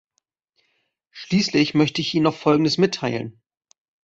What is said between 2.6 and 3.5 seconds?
mitteilen.